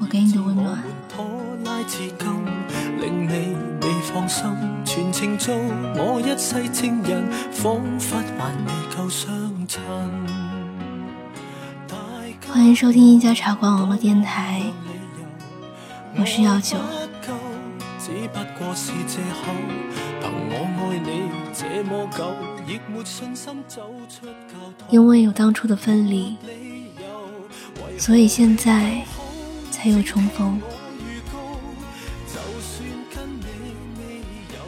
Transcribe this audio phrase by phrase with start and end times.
[0.00, 0.82] 我给你的温暖。
[12.48, 14.62] 欢迎收听一家茶馆网络电台，
[16.16, 16.76] 我是药酒。
[24.90, 26.36] 因为有当初的分离，
[27.98, 29.02] 所以现在
[29.82, 30.62] 才有重逢。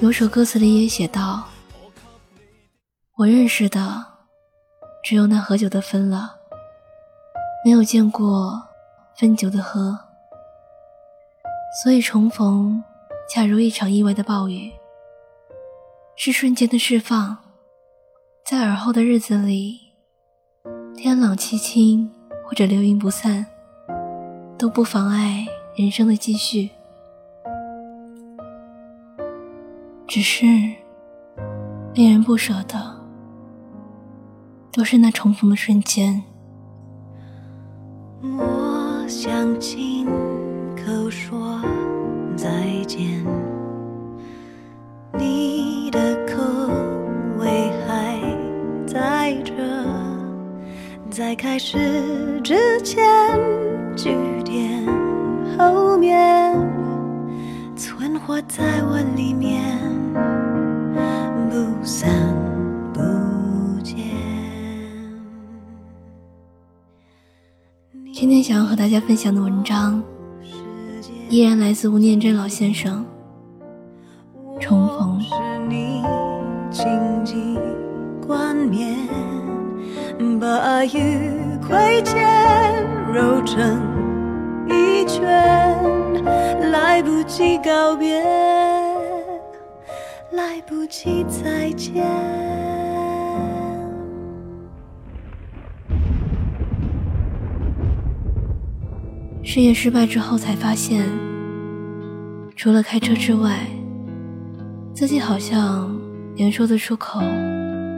[0.00, 1.44] 有首歌词里也写道
[3.14, 4.04] ：“我认识的
[5.04, 6.34] 只有那喝酒的分了，
[7.64, 8.60] 没有见过
[9.16, 9.96] 分酒的喝。”
[11.84, 12.82] 所以重逢，
[13.32, 14.72] 恰如一场意外的暴雨，
[16.16, 17.38] 是瞬间的释放。
[18.44, 19.78] 在而后的日子里，
[20.96, 22.12] 天朗气清
[22.44, 23.46] 或者流云不散，
[24.56, 26.70] 都不妨碍人生的继续。
[30.06, 30.44] 只是
[31.92, 33.00] 令人不舍的，
[34.70, 36.22] 都是那重逢的瞬间。
[38.22, 40.06] 我想亲
[40.76, 41.60] 口说
[42.36, 42.48] 再
[42.86, 43.53] 见。
[51.14, 51.78] 在开始
[52.42, 53.00] 之前，
[53.94, 54.10] 句
[54.42, 54.84] 点
[55.56, 56.52] 后面，
[57.76, 59.62] 存活在我里面，
[61.48, 62.10] 不散
[62.92, 63.00] 不
[63.80, 63.96] 见。
[68.12, 70.02] 今天想要和大家分享的文章，
[71.28, 73.06] 依然来自吴念真老先生。
[74.58, 75.14] 重逢。
[80.40, 81.30] 把鱼
[81.66, 83.80] 亏欠揉成
[84.68, 85.22] 一圈，
[86.70, 88.22] 来不及告别，
[90.32, 92.04] 来不及再见。
[99.42, 101.06] 事业失败之后，才发现，
[102.56, 103.60] 除了开车之外，
[104.92, 105.96] 自己好像
[106.34, 107.20] 连说得出口、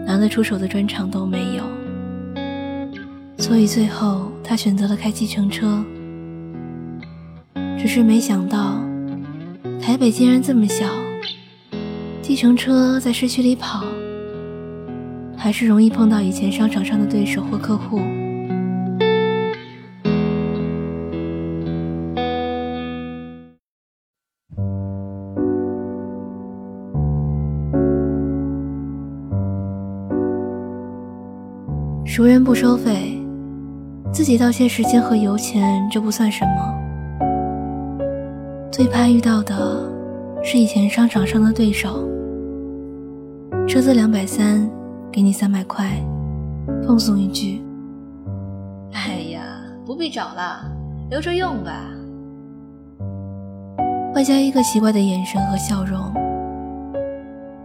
[0.06, 1.55] 拿得出手的专长都没有。
[3.38, 5.84] 所以最后，他选择了开计程车。
[7.78, 8.80] 只是没想到，
[9.80, 10.84] 台北竟然这么小，
[12.20, 13.84] 计程车在市区里跑，
[15.36, 18.00] 还是容易碰到以前商场上的对手或客户。
[32.04, 33.15] 熟人不收费。
[34.16, 36.74] 自己倒些时间和油钱，这不算什么。
[38.72, 39.82] 最怕遇到的
[40.42, 42.08] 是以前商场上的对手。
[43.68, 44.66] 车子两百三，
[45.12, 46.02] 给你三百块，
[46.86, 47.60] 奉送一句
[48.92, 49.42] ：“哎呀，
[49.84, 50.64] 不必找了，
[51.10, 51.84] 留着用吧。”
[54.16, 56.10] 外加一个奇怪的眼神和笑容，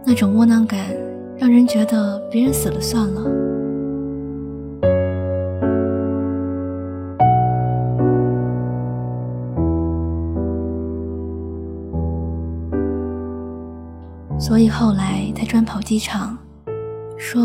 [0.04, 0.80] 那种窝囊感，
[1.38, 3.51] 让人觉得别人死了算了。
[14.52, 16.36] 所以后来他专跑机场，
[17.16, 17.40] 说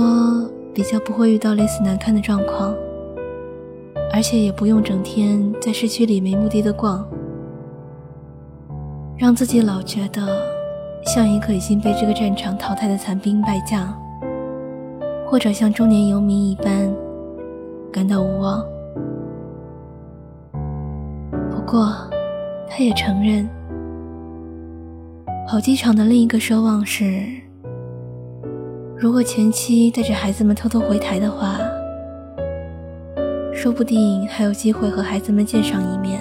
[0.73, 2.75] 比较不会遇到类似难堪的状况，
[4.11, 7.07] 而且也不用整天在市区里没目的的逛，
[9.17, 10.27] 让自己老觉得
[11.05, 13.97] 像一个已经被这个战场淘汰的残兵败将，
[15.25, 16.93] 或者像中年游民一般
[17.89, 18.61] 感到无望。
[21.49, 21.89] 不过，
[22.69, 23.49] 他也承认。
[25.47, 27.25] 跑机场的另一个奢望是，
[28.97, 31.57] 如果前妻带着孩子们偷偷回台的话，
[33.53, 36.19] 说不定还有机会和孩子们见上一面。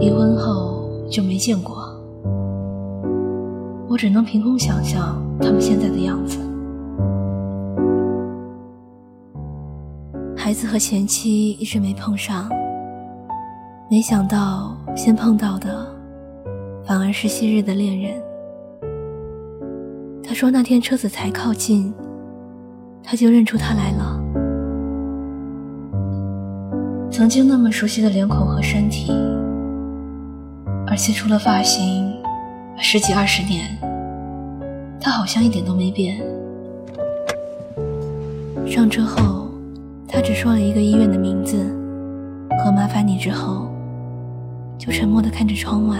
[0.00, 1.76] 离婚后就没见过，
[3.88, 6.40] 我只能凭空想象他们现在的样子。
[10.36, 12.50] 孩子和前妻一直没碰上。
[13.88, 15.86] 没想到，先碰到的
[16.84, 18.20] 反而是昔日的恋人。
[20.24, 21.94] 他说那天车子才靠近，
[23.00, 24.20] 他就认出他来了。
[27.12, 29.12] 曾经那么熟悉的脸孔和身体，
[30.88, 32.12] 而且除了发型，
[32.76, 33.78] 十几二十年，
[35.00, 36.20] 他好像一点都没变。
[38.66, 39.46] 上车后，
[40.08, 41.56] 他只说了一个医院的名字
[42.64, 43.68] 和“麻烦你”之后，
[44.78, 45.98] 就沉默地看着窗外。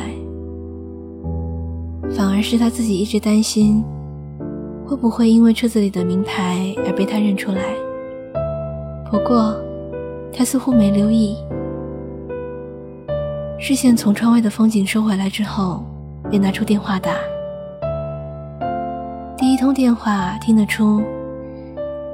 [2.17, 3.85] 反而是他自己一直担心，
[4.87, 7.63] 会不会因为车子里的名牌而被他认出来。
[9.11, 9.57] 不过，
[10.33, 11.37] 他似乎没留意。
[13.59, 15.85] 视线从窗外的风景收回来之后，
[16.31, 17.13] 便拿出电话打。
[19.37, 21.03] 第一通电话听得出，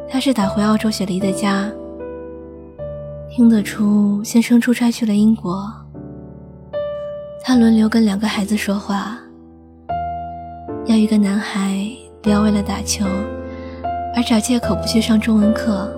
[0.08, 1.70] 他是打回澳洲雪梨的家。
[3.31, 5.70] 听得出先生出差去了英国。
[7.44, 9.19] 他轮流跟两个孩子说话。
[10.87, 11.85] 要一个男孩
[12.23, 13.05] 不要为了打球
[14.15, 15.93] 而找借口不去上中文课，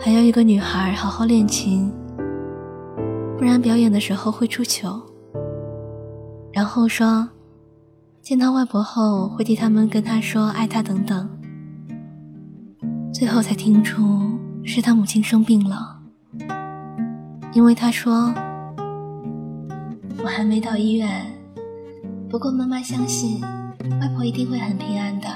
[0.00, 1.92] 还要一个女孩好好练琴，
[3.38, 5.00] 不然表演的时候会出糗。
[6.52, 7.28] 然后说，
[8.22, 11.28] 见到外婆后会替他们跟她说爱她等等。
[13.12, 14.02] 最后才听出
[14.64, 15.96] 是他母亲生病了，
[17.52, 18.34] 因为他说
[20.22, 21.08] 我还没到医院。
[22.28, 23.40] 不过，妈妈相信
[24.00, 25.28] 外婆一定会很平安的。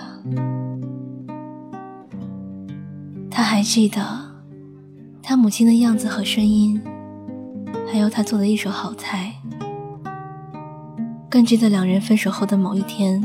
[3.31, 4.01] 他还记得
[5.23, 6.81] 他母亲的样子和声音，
[7.91, 9.33] 还有他做的一手好菜。
[11.31, 13.25] 更记得两人分手后的某一天，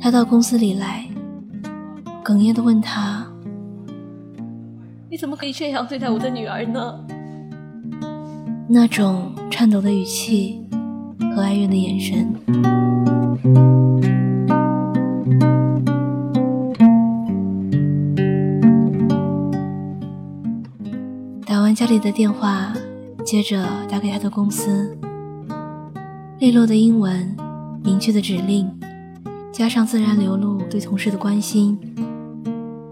[0.00, 1.06] 他到公司里来，
[2.24, 3.24] 哽咽的问他
[5.08, 6.98] ：“你怎么可以这样对待我的女儿呢？”
[8.72, 10.58] 那种颤抖的语气。
[11.34, 12.30] 和哀怨的眼神。
[21.46, 22.72] 打完家里的电话，
[23.24, 24.94] 接着打给他的公司。
[26.38, 27.34] 利落的英文，
[27.82, 28.68] 明确的指令，
[29.50, 31.78] 加上自然流露对同事的关心，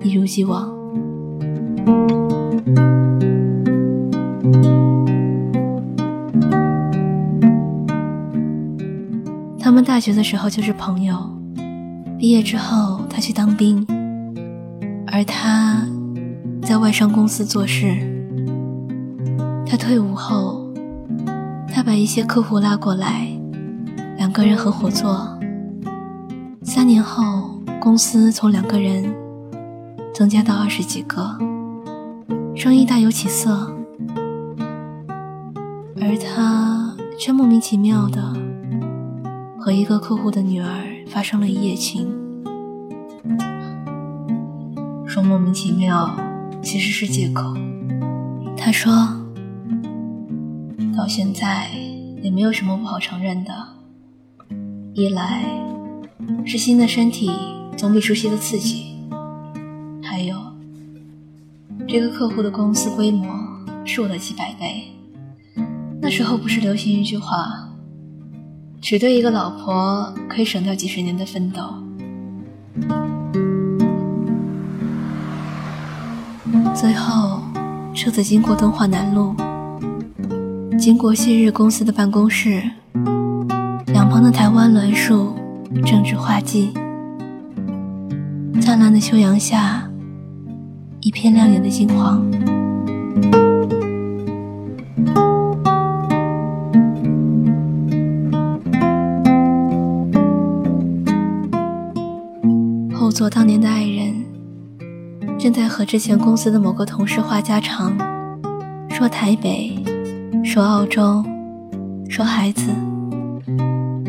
[0.03, 0.81] 一如既往。
[9.71, 11.17] 他们大学的时候就是朋友，
[12.19, 13.87] 毕业之后他去当兵，
[15.07, 15.87] 而他
[16.61, 17.97] 在外商公司做事。
[19.65, 20.69] 他退伍后，
[21.73, 23.29] 他把一些客户拉过来，
[24.17, 25.39] 两个人合伙做。
[26.65, 29.15] 三年后，公司从两个人
[30.13, 31.39] 增加到二十几个，
[32.57, 33.73] 生意大有起色，
[36.01, 38.50] 而他却莫名其妙的。
[39.63, 42.09] 和一个客户的女儿发生了一夜情，
[45.07, 46.17] 说莫名其妙，
[46.63, 47.55] 其实是借口。
[48.57, 48.91] 他说，
[50.97, 51.69] 到现在
[52.23, 53.53] 也没有什么不好承认的。
[54.95, 55.45] 一来
[56.47, 57.31] 是新的身体
[57.77, 58.97] 总比熟悉的刺激，
[60.03, 60.39] 还有
[61.87, 63.29] 这个客户的公司规模
[63.85, 64.85] 是我的几百倍。
[66.01, 67.60] 那时候不是流行一句话？
[68.81, 71.61] 只对一个老婆可以省掉几十年的奋斗。
[76.75, 77.43] 最后，
[77.95, 79.35] 车子经过敦化南路，
[80.79, 82.63] 经过昔日公司的办公室，
[83.89, 85.37] 两旁的台湾栾树
[85.85, 86.73] 正值花季，
[88.63, 89.91] 灿烂的秋阳下，
[91.01, 92.25] 一片亮眼的金黄。
[103.21, 104.15] 做当年的爱人，
[105.39, 107.95] 正在和之前公司的某个同事话家常，
[108.89, 109.79] 说台北，
[110.43, 111.23] 说澳洲，
[112.09, 112.71] 说孩子，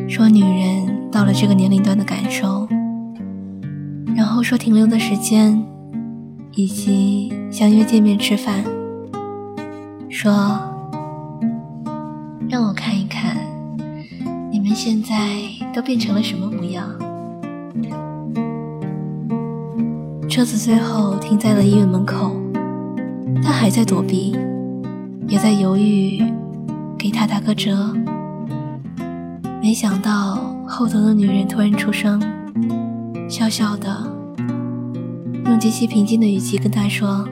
[0.07, 2.65] 说女人到了这个年龄段的感受，
[4.15, 5.61] 然后说停留的时间，
[6.55, 8.63] 以及相约见面吃饭，
[10.07, 10.31] 说
[12.47, 13.35] 让我看一看，
[14.49, 15.17] 你们现在
[15.73, 16.49] 都变成了什么
[20.41, 22.35] 车子最后停在了医院门口，
[23.43, 24.35] 他还在躲避，
[25.27, 26.19] 也在犹豫
[26.97, 27.93] 给他打个折。
[29.61, 32.19] 没想到后头的女人突然出声，
[33.29, 34.11] 笑笑的，
[35.45, 37.29] 用极其平静的语气跟他说：“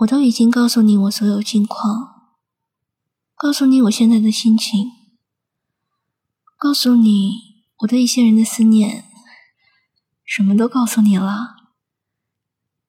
[0.00, 2.28] 我都已经告诉你我所有近况，
[3.34, 4.90] 告诉你我现在的心情，
[6.58, 7.47] 告诉你。”
[7.80, 9.04] 我对一些人的思念，
[10.24, 11.54] 什么都告诉你了，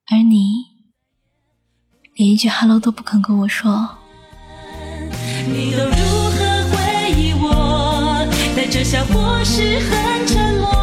[0.10, 0.66] 而你
[2.16, 4.00] 连一句 “hello” 都不肯跟我说。
[5.48, 5.92] 你都如
[6.32, 6.40] 何
[6.72, 8.28] 回忆我？
[8.56, 10.79] 带着笑或是很沉默。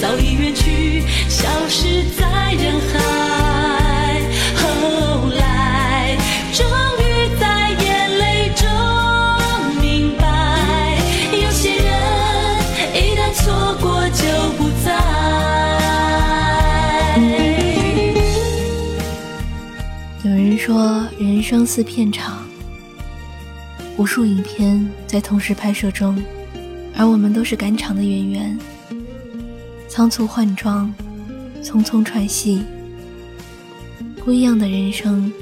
[0.00, 2.98] 早已远去，消失在人海。
[4.56, 6.16] 后来，
[6.52, 6.66] 终
[7.00, 8.64] 于在眼泪中
[9.80, 10.98] 明白，
[11.32, 11.88] 有些人
[12.94, 14.22] 一旦错过就
[14.58, 14.86] 不再。
[20.24, 22.46] 有人说，人生似片场，
[23.96, 26.22] 无数影片在同时拍摄中，
[26.96, 28.58] 而我们都是赶场的演员，
[29.88, 30.92] 仓促换装，
[31.62, 32.64] 匆匆串戏。
[34.24, 35.32] 不一样的人生，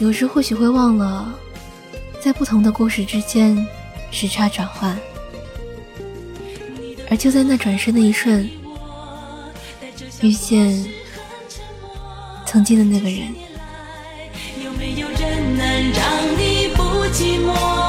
[0.00, 1.32] 有时或许会忘了，
[2.20, 3.56] 在不同的故事之间
[4.10, 4.98] 时差转换，
[7.08, 8.50] 而就在那转身的一瞬，
[10.20, 10.84] 遇见
[12.44, 13.32] 曾经的那个人。
[14.64, 16.02] 有没有人能让
[16.36, 16.82] 你不
[17.14, 17.81] 寂寞？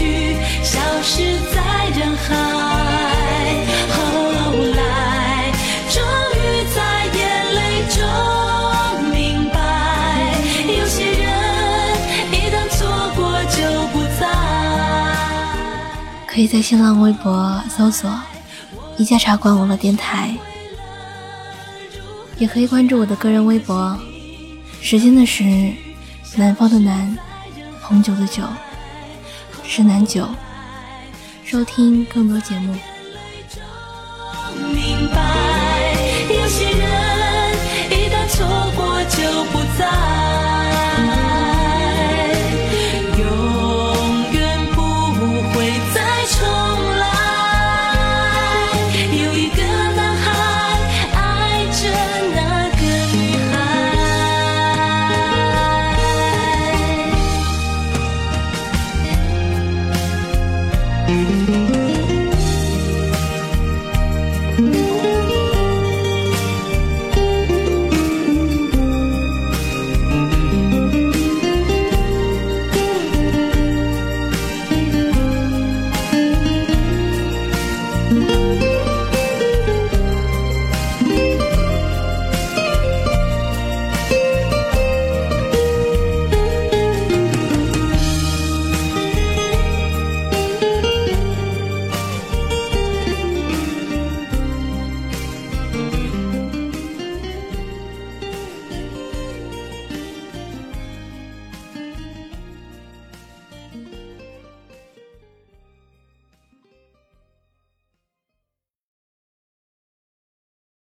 [0.00, 2.34] 去，消失在人海。
[3.92, 3.98] 后
[4.74, 5.52] 来，
[5.90, 6.00] 终
[6.36, 7.20] 于在眼
[7.54, 8.00] 泪中
[9.10, 9.58] 明白，
[10.66, 11.20] 有些人
[12.32, 12.78] 一旦错
[13.14, 14.24] 过就不再。
[16.26, 18.10] 可以在新浪微博搜索
[18.96, 20.34] “一家茶馆网络电台”，
[22.40, 23.94] 也可以关注我的个人微博
[24.80, 25.44] “时间的时，
[26.36, 27.18] 南方的南，
[27.82, 28.42] 红酒的酒，
[29.72, 30.28] 是南九”，
[31.46, 32.74] 收听更多节目。
[34.74, 35.39] 明白。